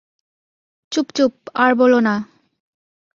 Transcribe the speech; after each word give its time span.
চুপ 0.91 1.07
চুপ, 1.15 1.33
আর 1.55 1.71
বোলো 1.75 1.99
না। 1.99 2.15